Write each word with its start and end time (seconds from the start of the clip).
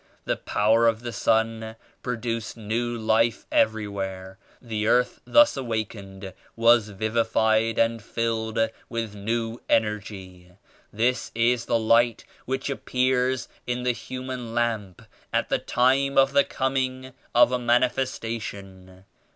The 0.25 0.35
power 0.37 0.87
of 0.87 1.01
the 1.01 1.13
Sun 1.13 1.75
produced 2.01 2.57
new 2.57 2.97
Life 2.97 3.45
everywhere. 3.51 4.39
The 4.59 4.87
earth 4.87 5.21
thus 5.25 5.55
awakened 5.55 6.33
was 6.55 6.89
vivi 6.89 7.23
fied 7.23 7.77
and 7.77 8.01
filled 8.01 8.57
with 8.89 9.13
new 9.13 9.61
energy. 9.69 10.53
This 10.91 11.31
is 11.35 11.65
the 11.65 11.77
Light 11.77 12.25
which 12.47 12.67
appears 12.67 13.47
in 13.67 13.83
the 13.83 13.91
human 13.91 14.55
lamp 14.55 15.03
at 15.31 15.49
the 15.49 15.59
Time 15.59 16.17
of 16.17 16.33
the 16.33 16.45
Coming 16.45 17.13
of 17.35 17.51
a 17.51 17.59
Manifestation. 17.59 19.05